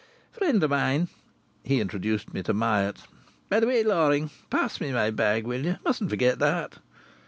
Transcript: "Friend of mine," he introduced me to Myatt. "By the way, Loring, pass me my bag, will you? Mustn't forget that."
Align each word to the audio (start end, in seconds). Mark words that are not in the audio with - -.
"Friend 0.31 0.63
of 0.63 0.67
mine," 0.71 1.09
he 1.63 1.79
introduced 1.79 2.33
me 2.33 2.41
to 2.41 2.55
Myatt. 2.55 3.03
"By 3.49 3.59
the 3.59 3.67
way, 3.67 3.83
Loring, 3.83 4.31
pass 4.49 4.81
me 4.81 4.91
my 4.91 5.11
bag, 5.11 5.45
will 5.45 5.63
you? 5.63 5.77
Mustn't 5.85 6.09
forget 6.09 6.39
that." 6.39 6.79